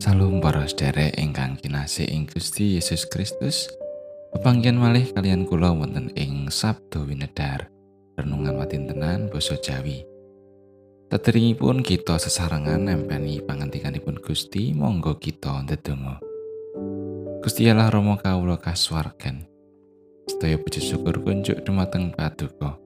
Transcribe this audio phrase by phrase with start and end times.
[0.00, 3.68] Salam para sedherek ingkang kinasih ing Gusti Yesus Kristus.
[4.32, 7.68] Pepanggihan malih kalian kula wonten ing Sabdo Winedar.
[8.16, 10.00] Renungan watintenan basa Jawi.
[11.12, 16.16] Teteringipun kita sesarengan nempeni pangantikanipun Gusti, monggo kita ndedonga.
[17.44, 19.44] Gusti Allah Rama kawula kasuwargan.
[20.24, 22.80] Sedaya puji syukur kunjuk dumateng Paduka.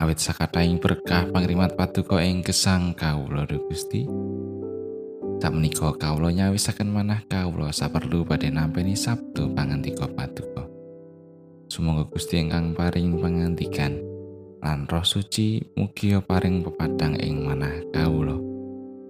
[0.00, 4.08] Awit sakataing berkah pangrimat Paduka ing gesang kawula Gusti.
[5.42, 10.70] Tak menika kawula nyawisaken manah kawula saperlu badhe nampi Sabtu pangantika Paduka.
[11.66, 13.98] Sumangga Gusti ingkang paring pangantikan
[14.62, 18.38] lan Roh Suci mugi paring pepadang ing manah kawula.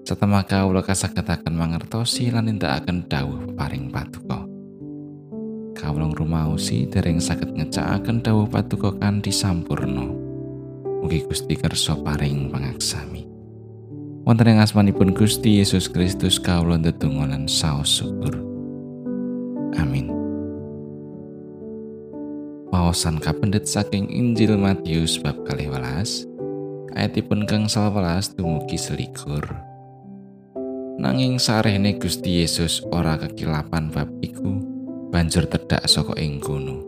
[0.09, 4.49] Satemah kawula kasagetaken mangertosi lan nindakaken dawuh paring Paduka.
[5.77, 10.09] Kawula ngrumaosi dereng saged ngecakaken dawuh Paduka kanthi sampurna.
[11.05, 13.32] Mugi Gusti kersa paring pangaksami.
[14.23, 18.39] Wonten ing asmanipun Gusti Yesus Kristus kawula ndedonga lan saos syukur.
[19.75, 20.15] Amin.
[22.71, 26.23] Paosan kapendet saking Injil Matius bab kalih welas,
[26.95, 29.43] ayatipun kang salwelas dumugi selikur.
[31.03, 34.63] Nanging sarehne Gusti Yesus ora kekilapan bab iku,
[35.11, 36.79] banjur tedhak saka ing kono.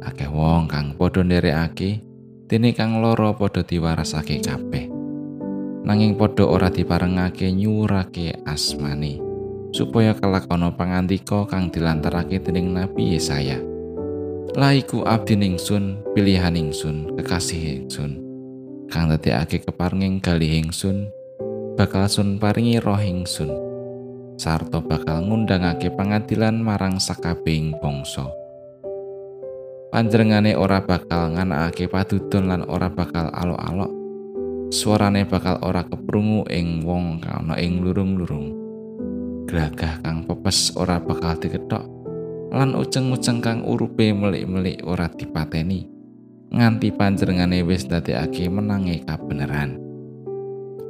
[0.00, 2.00] Akeh wong kang padha nderekake,
[2.48, 4.93] dene kang lara padha diwarasake kabeh.
[5.84, 9.20] Nanging padha ora diparengake nyurake asmane
[9.76, 13.60] supaya kelakono pangandika kang dilantarake dening Nabi Yesaya.
[14.54, 18.22] Lah iku abdi ningsun, pilihan ingsun, kekasih ingsun.
[18.86, 21.10] Kang dadekake keparenging galih ingsun,
[21.74, 23.50] bakal sun paringi roh ingsun.
[24.38, 28.30] Sarto bakal ngundangake pangadilan marang sakabehing bangsa.
[29.90, 34.03] Panjenengane ora bakal nganakake padudon lan ora bakal alok-alok
[34.74, 38.50] suarane bakal ora keprungu ing wong kang ing lurung-lurung.
[39.46, 41.86] Gragah kang pepes ora bakal diketok
[42.50, 45.86] lan uceng-uceng kang urupe melik-melik ora dipateni
[46.50, 49.78] nganti panjenengane wis dadekake menange kabeneran.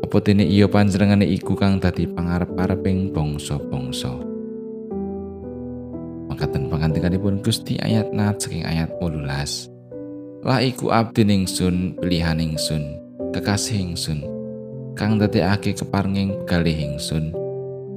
[0.01, 4.13] Apa dene iya panjenengane iku kang dadi pangarep-areping bangsa-bangsa.
[6.33, 10.45] Makaten pangantikanipun Gusti ayat nat saking ayat 18.
[10.45, 13.04] Lah iku abdi ningsun pilihan ningsun
[13.35, 14.23] kekasih ingsun
[14.95, 17.35] kang dadekake keparenging galih ingsun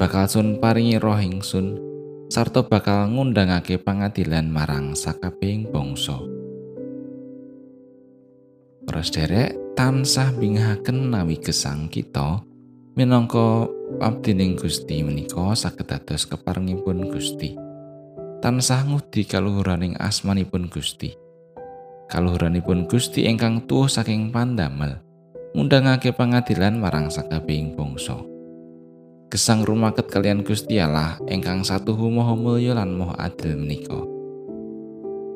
[0.02, 1.78] bakal sun paringi roh ingsun
[2.26, 6.18] sarta bakal ngundangake pangadilan marang sakabehing bangsa.
[8.88, 12.42] Pros derek tansah bingahaken nawi gesang kita
[12.98, 13.70] minangka
[14.02, 17.54] abdining Gusti menika saged dados keparengipun Gusti.
[18.42, 21.14] Tansah ngudi kaluhuraning asmanipun Gusti.
[22.08, 25.07] Kaluhuranipun Gusti ingkang tuwuh saking pandamel
[25.58, 28.14] ngundangake pangadilan marang sakabehing bangsa.
[29.34, 33.98] Gesang rumaket kalian Gusti Allah ingkang satu maha mulya lan maha adil menika.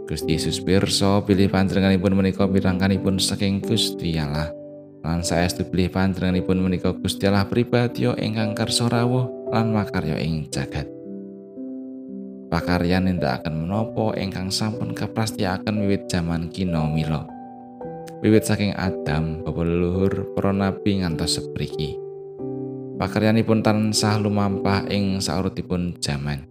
[0.05, 4.53] Gusti Yesus pirsa pilih panjenenganipun menika pirangkanipun saking Gusti Allah.
[5.01, 10.85] Lan saestu pilih panjenenganipun menika Gusti Allah pribadi ingkang kersa rawuh lan makarya ing jagat.
[12.53, 17.40] Pakaryan nindakaken menapa ingkang sampun kaprastiaken wiwit jaman kina mila.
[18.21, 21.97] Wiwit saking Adam bapa leluhur para nabi ngantos sepriki.
[23.01, 26.45] Pakaryanipun tansah lumampah ing saurutipun jaman.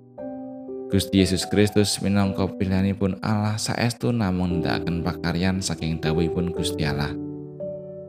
[0.91, 7.15] Gusti Yesus Kristus minangka pilihanipun Allah saestu namung nindakaken pakaryan saking dawuhipun Gusti Allah.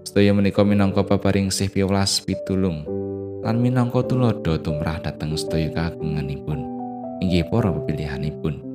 [0.01, 2.81] Sedaya menika minangka babaring sih piwelas pitulung
[3.45, 6.65] lan minangka tulodo tumrah dhateng sedaya kagunganipun
[7.21, 8.70] inggih para pilihanipun.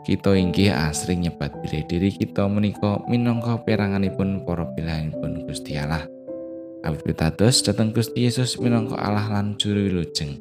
[0.00, 6.08] Kita inggih asring nyebat bilih diri kita menika minangka peranganipun para pilihanipun Gusti Allah.
[6.80, 7.60] Awit pitados
[7.92, 10.40] Gusti Yesus minangka Allah lan juru wilujeng.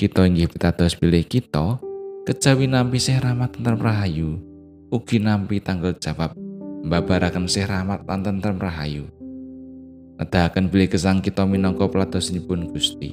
[0.00, 1.76] Kita inggih pitados bilih kita
[2.24, 4.40] kejawi nampi sih rahmat tentrem rahayu,
[4.88, 6.32] ugi nampi tanggal jawab
[6.88, 9.04] mbabaraken sih rahmat lan tentrem rahayu.
[10.16, 13.12] Nedahaken bilih kesang kita minangka pelatosipun Gusti.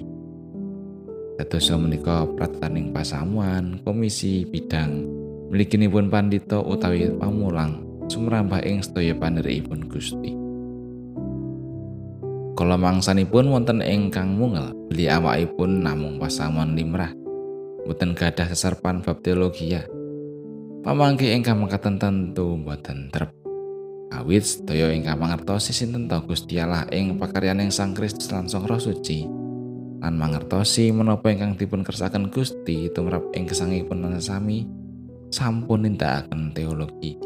[1.35, 5.24] Dados menika prataning pasamuan, komisi bidang
[5.55, 7.79] mliginipun pandhita utawi pamulang
[8.11, 10.35] sumrambah ing sedaya paniripun Gusti.
[12.59, 17.15] Kala mangsanipun wonten ingkang mungel beli awakipun namung pasamuan limrah.
[17.87, 19.87] Mboten gadah seserpan bab teologi ya.
[20.83, 23.31] Pamangke ingkang mekaten tentu mboten trep.
[24.11, 28.79] Awit sedaya ingkang mangertosi sinten ta Gusti Allah ing pakaryaning Sang Kristus lan Sang Roh
[28.79, 29.23] Suci.
[30.03, 34.84] Lan mangertosi menapa ingkang dipun kersaken Gusti tumrap ing gesangipun sami
[35.33, 37.17] sampun nindakaken teologi.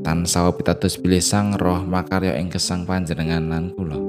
[0.00, 4.00] Tan sawo pitados bilih sang roh makarya ing kesang panjenengan lan kula.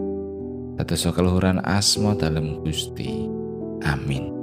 [0.80, 3.28] Dados keluhuran asma dalem Gusti.
[3.86, 4.41] Amin.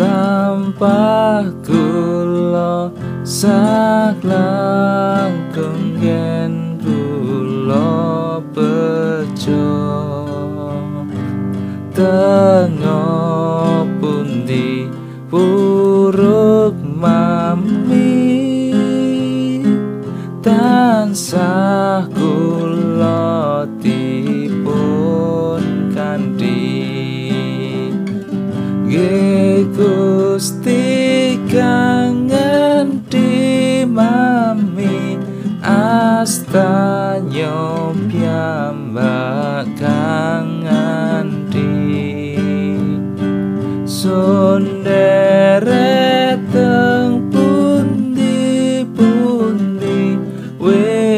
[0.00, 2.88] Lampah kula
[3.20, 4.16] saklang
[5.52, 9.76] kenggen kula bejo.
[11.92, 14.88] Tengah pundi
[15.28, 18.32] puruk mami
[20.40, 21.49] tansah
[36.20, 37.56] astanya
[38.12, 42.36] piyambak kangen di
[43.88, 44.84] sonderet
[46.52, 50.20] teng pundi pundi
[50.60, 51.09] kinang